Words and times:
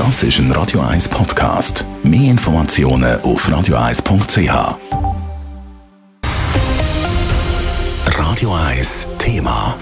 Das 0.00 0.22
ist 0.22 0.38
ein 0.38 0.50
Radio 0.52 0.80
1 0.80 1.10
Podcast. 1.10 1.84
Mehr 2.02 2.30
Informationen 2.30 3.20
auf 3.20 3.46
radio1.ch. 3.46 4.78
Radio 8.06 8.54
1 8.54 9.08
Thema. 9.18 9.76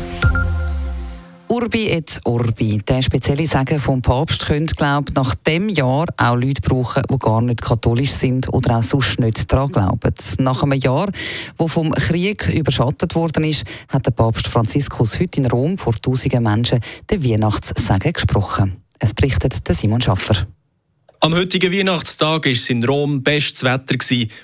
Urbi 1.46 1.90
et 1.90 2.20
Orbi. 2.24 2.78
Der 2.78 3.00
spezielle 3.02 3.46
Sagen 3.46 3.78
vom 3.78 4.02
Papst 4.02 4.44
könnte, 4.44 4.74
glaube 4.74 5.12
nach 5.12 5.36
dem 5.36 5.68
Jahr 5.68 6.06
auch 6.16 6.34
Leute 6.34 6.62
brauchen, 6.62 7.04
die 7.08 7.18
gar 7.20 7.40
nicht 7.40 7.62
katholisch 7.62 8.10
sind 8.10 8.52
oder 8.52 8.78
auch 8.78 8.82
sonst 8.82 9.20
nicht 9.20 9.52
daran 9.52 9.70
glauben. 9.70 10.14
Nach 10.40 10.64
einem 10.64 10.80
Jahr, 10.80 11.12
wo 11.58 11.68
vom 11.68 11.92
Krieg 11.92 12.48
überschattet 12.48 13.14
worden 13.14 13.44
ist, 13.44 13.64
hat 13.88 14.06
der 14.06 14.10
Papst 14.10 14.48
Franziskus 14.48 15.20
heute 15.20 15.38
in 15.38 15.46
Rom 15.46 15.78
vor 15.78 15.94
tausenden 15.94 16.42
Menschen 16.42 16.80
den 17.08 17.22
Weihnachtssegen 17.22 18.12
gesprochen. 18.12 18.82
Es 18.98 19.14
berichtet 19.14 19.54
Simon 19.70 20.00
Schaffer. 20.00 20.46
Am 21.20 21.34
heutigen 21.34 21.72
Weihnachtstag 21.72 22.44
war 22.44 22.52
es 22.52 22.70
in 22.70 22.84
Rom 22.84 23.24
bestes 23.24 23.64
Wetter, 23.64 23.96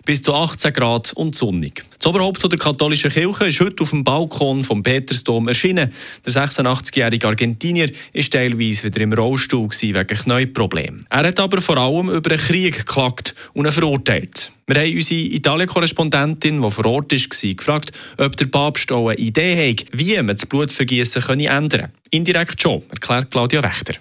bis 0.05 0.23
zu 0.23 0.35
18 0.35 0.73
Grad 0.73 1.13
und 1.13 1.37
sonnig. 1.37 1.85
Das 1.99 2.07
Oberhaupt 2.07 2.43
der 2.51 2.59
katholischen 2.59 3.13
Kirche 3.13 3.47
ist 3.47 3.61
heute 3.61 3.83
auf 3.83 3.91
dem 3.91 4.03
Balkon 4.03 4.65
vom 4.65 4.83
Petersdom 4.83 5.47
erschienen. 5.47 5.93
Der 6.27 6.33
86-jährige 6.33 7.29
Argentinier 7.29 7.93
ist 8.13 8.33
teilweise 8.33 8.89
wieder 8.89 9.03
im 9.03 9.13
Rollstuhl 9.13 9.69
wegen 9.71 10.07
Knieproblemen. 10.07 11.07
Er 11.11 11.29
hat 11.29 11.39
aber 11.39 11.61
vor 11.61 11.79
allem 11.79 12.11
über 12.11 12.31
einen 12.33 12.41
Krieg 12.41 12.77
geklagt 12.77 13.37
und 13.53 13.67
ihn 13.67 13.73
verurteilt. 13.73 14.51
Wir 14.67 14.81
haben 14.81 14.95
unsere 14.95 15.21
Italien-Korrespondentin, 15.21 16.61
die 16.61 16.71
vor 16.71 16.87
Ort 16.87 17.13
war, 17.13 17.55
gefragt, 17.55 17.93
ob 18.17 18.37
der 18.37 18.47
Papst 18.47 18.91
auch 18.91 19.11
eine 19.11 19.19
Idee 19.19 19.71
hat, 19.71 19.85
wie 19.93 20.17
man 20.17 20.35
das 20.35 20.47
Blutvergießen 20.47 21.23
ändern 21.23 21.69
kann. 21.69 21.91
Indirekt 22.11 22.61
schon, 22.61 22.83
erklärt 22.91 23.31
Claudia 23.31 23.63
Wächter. 23.63 23.95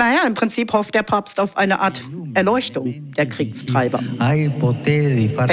Naja, 0.00 0.22
im 0.26 0.32
Prinzip 0.32 0.72
hofft 0.72 0.94
der 0.94 1.02
Papst 1.02 1.38
auf 1.38 1.58
eine 1.58 1.78
Art 1.78 2.00
Erleuchtung 2.32 3.12
der 3.12 3.26
Kriegstreiber. 3.26 4.00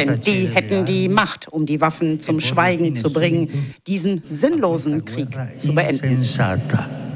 Denn 0.06 0.22
die 0.22 0.48
hätten 0.48 0.86
die 0.86 1.10
Macht, 1.10 1.50
um 1.50 1.66
die 1.66 1.82
Waffen 1.82 2.22
zum 2.22 2.40
Schweigen 2.40 2.96
zu 2.96 3.12
bringen, 3.12 3.76
diesen 3.88 4.24
sinnlosen 4.30 5.04
Krieg 5.04 5.28
zu 5.58 5.76
beenden. 5.76 6.26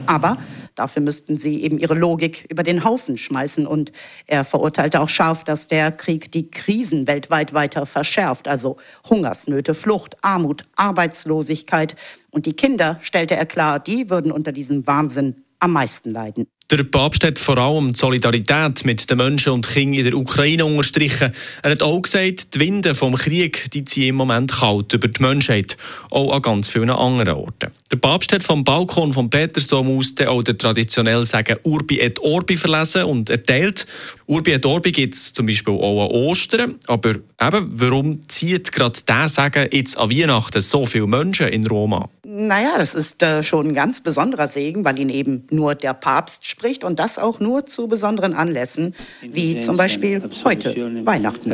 Aber 0.08 0.38
Dafür 0.76 1.02
müssten 1.02 1.38
sie 1.38 1.62
eben 1.62 1.78
ihre 1.78 1.94
Logik 1.94 2.46
über 2.50 2.64
den 2.64 2.84
Haufen 2.84 3.18
schmeißen. 3.18 3.68
Und 3.68 3.92
er 4.26 4.44
verurteilte 4.44 5.02
auch 5.02 5.09
scharf, 5.09 5.44
dass 5.44 5.68
der 5.68 5.92
Krieg 5.92 6.32
die 6.32 6.50
Krisen 6.50 7.08
weltweit 7.08 7.54
weiter 7.54 7.86
verschärft. 7.86 8.48
Also 8.48 8.78
Hungersnöte, 9.09 9.74
Flucht, 9.76 10.16
Armut, 10.22 10.64
Arbeitslosigkeit. 10.78 11.96
Und 12.32 12.46
die 12.46 12.54
Kinder, 12.54 12.98
stellte 13.02 13.36
er 13.36 13.46
klar, 13.46 13.80
die 13.80 14.09
würden 14.09 14.32
unter 14.32 14.54
diesem 14.54 14.88
Wahnsinn 14.88 15.44
am 15.59 15.74
meisten 15.74 16.12
leiden. 16.12 16.48
Der 16.72 16.86
Papst 16.86 17.26
hat 17.26 17.38
vor 17.38 17.58
allem 17.58 17.92
die 17.92 18.00
Solidarität 18.00 18.86
mit 18.86 19.10
den 19.10 19.18
Menschen 19.18 19.52
und 19.52 19.68
Kindern 19.68 20.00
in 20.00 20.06
der 20.06 20.18
Ukraine 20.18 20.64
unterstrichen. 20.64 21.34
Er 21.64 21.72
hat 21.72 21.82
auch 21.82 22.02
gesagt, 22.02 22.56
die 22.56 22.62
Winde 22.62 22.96
vom 22.96 23.16
Krieg 23.16 23.70
die 23.74 23.84
ziehen 23.84 24.10
im 24.10 24.16
Moment 24.16 24.54
kalt 24.54 24.94
über 24.94 25.10
die 25.10 25.22
Menschheit, 25.22 25.76
auch 26.12 26.32
an 26.34 26.42
ganz 26.42 26.70
vielen 26.70 26.90
anderen 26.90 27.36
Orten. 27.36 27.72
Der 27.92 27.98
Papst 27.98 28.32
hat 28.32 28.44
vom 28.44 28.64
Balkon 28.64 29.12
vom 29.12 29.30
Petersdom 29.30 29.98
aus 29.98 30.16
auch 30.26 30.44
den 30.44 30.58
traditionell 30.58 31.26
sagen 31.26 31.58
Urbi 31.64 32.00
et 32.00 32.20
Orbi 32.20 32.56
verlesen 32.56 33.04
und 33.04 33.30
erteilt. 33.30 33.86
Urbi 34.28 34.54
et 34.54 34.66
Orbi 34.66 34.94
gibt 34.94 35.16
es 35.16 35.34
zum 35.34 35.48
Beispiel 35.48 35.74
auch 35.74 36.06
an 36.06 36.12
Ostern. 36.12 36.76
Aber 36.88 37.10
eben, 37.10 37.72
warum 37.74 38.30
zieht 38.30 38.72
gerade 38.72 38.98
der 39.06 39.28
Sagen 39.28 39.68
jetzt 39.74 39.98
an 39.98 40.10
Weihnachten 40.10 40.62
so 40.62 40.86
viele 40.86 41.08
Menschen 41.08 41.50
in 41.50 41.68
Rom 41.68 41.94
an? 41.94 42.08
Naja, 42.24 42.78
das 42.78 42.94
ist 42.94 43.22
äh, 43.22 43.44
schon 43.44 43.68
ein 43.68 43.74
ganz 43.74 44.00
besonderer 44.00 44.48
Segen, 44.48 44.86
weil 44.86 44.98
ihn 45.00 45.10
eben 45.10 45.46
nur 45.50 45.76
der 45.76 45.94
Papst 45.94 46.48
spricht 46.48 46.61
und 46.84 47.00
das 47.00 47.17
auch 47.17 47.40
nur 47.40 47.66
zu 47.66 47.88
besonderen 47.88 48.34
Anlässen, 48.34 48.95
wie 49.22 49.59
zum 49.62 49.78
Beispiel 49.78 50.22
heute, 50.44 50.76
Weihnachten. 51.06 51.50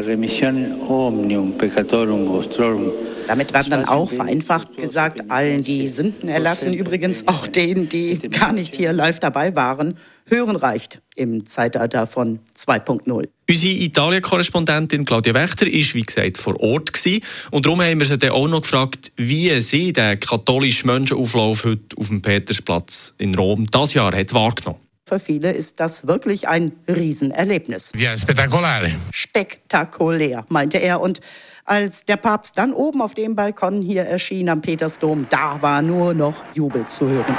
Damit 3.27 3.53
werden 3.53 3.69
dann 3.69 3.85
auch 3.85 4.11
vereinfacht 4.11 4.77
gesagt 4.77 5.29
allen, 5.29 5.63
die 5.63 5.89
Sünden 5.89 6.29
erlassen, 6.29 6.73
übrigens 6.73 7.27
auch 7.27 7.47
denen, 7.47 7.89
die 7.89 8.17
gar 8.29 8.53
nicht 8.53 8.75
hier 8.75 8.93
live 8.93 9.19
dabei 9.19 9.55
waren, 9.55 9.97
Hören 10.29 10.57
reicht 10.57 11.01
im 11.15 11.47
Zeitalter 11.47 12.05
von 12.05 12.39
2.0. 12.57 13.29
Unsere 13.49 13.73
Italien-Korrespondentin 13.73 15.05
Claudia 15.05 15.33
Wächter 15.33 15.67
war, 15.67 15.71
wie 15.71 16.01
gesagt, 16.01 16.37
vor 16.37 16.59
Ort. 16.59 16.91
Gewesen. 16.91 17.21
Und 17.51 17.65
darum 17.65 17.81
haben 17.81 17.99
wir 17.99 18.05
sie 18.05 18.17
dann 18.17 18.31
auch 18.31 18.47
noch 18.47 18.61
gefragt, 18.61 19.13
wie 19.15 19.49
sie 19.61 19.93
den 19.93 20.19
katholischen 20.19 20.87
Menschenauflauf 20.87 21.63
heute 21.63 21.95
auf 21.97 22.09
dem 22.09 22.21
Petersplatz 22.21 23.15
in 23.17 23.35
Rom 23.35 23.67
das 23.71 23.93
Jahr 23.93 24.13
hat 24.13 24.33
wahrgenommen 24.33 24.86
für 25.07 25.19
viele 25.19 25.53
ist 25.53 25.79
das 25.79 26.05
wirklich 26.05 26.49
ein 26.49 26.73
Riesenerlebnis. 26.87 27.93
Ja, 27.95 28.17
spektakulär. 28.17 28.91
Spektakulär, 29.13 30.45
meinte 30.49 30.79
er. 30.79 30.99
Und 30.99 31.21
als 31.63 32.03
der 32.03 32.17
Papst 32.17 32.57
dann 32.57 32.73
oben 32.73 33.01
auf 33.01 33.13
dem 33.13 33.35
Balkon 33.35 33.81
hier 33.81 34.03
erschien 34.03 34.49
am 34.49 34.61
Petersdom, 34.61 35.27
da 35.29 35.61
war 35.61 35.81
nur 35.81 36.13
noch 36.13 36.35
Jubel 36.53 36.85
zu 36.87 37.07
hören. 37.07 37.37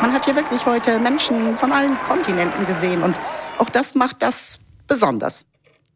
Man 0.00 0.12
hat 0.12 0.24
hier 0.24 0.34
wirklich 0.34 0.64
heute 0.64 0.98
Menschen 0.98 1.56
von 1.58 1.70
allen 1.70 1.98
Kontinenten 2.00 2.66
gesehen 2.66 3.02
und 3.02 3.16
auch 3.58 3.68
das 3.68 3.94
macht 3.94 4.22
das 4.22 4.58
besonders. 4.86 5.44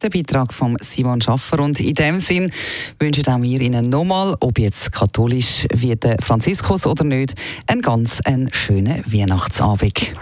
Der 0.02 0.10
Beitrag 0.10 0.52
von 0.52 0.76
Simon 0.80 1.20
Schaffer. 1.20 1.60
Und 1.60 1.80
in 1.80 1.94
dem 1.94 2.18
Sinn 2.18 2.50
wünschen 2.98 3.26
auch 3.26 3.40
wir 3.40 3.60
Ihnen 3.60 3.88
nochmal, 3.88 4.36
ob 4.40 4.58
jetzt 4.58 4.92
katholisch 4.92 5.66
wie 5.72 5.96
der 5.96 6.16
Franziskus 6.20 6.86
oder 6.86 7.04
nicht, 7.04 7.34
einen 7.66 7.80
ganz 7.80 8.20
einen 8.22 8.52
schönen 8.52 9.02
Weihnachtsabend. 9.06 10.14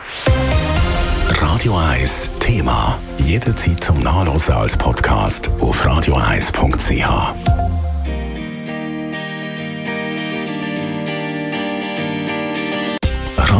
Radio 1.29 1.77
1 1.77 2.31
Thema. 2.41 2.99
Jederzeit 3.25 3.83
zum 3.83 4.01
Nachlesen 4.01 4.55
als 4.55 4.77
Podcast 4.77 5.51
auf 5.61 5.85
radio1.ch. 5.85 7.52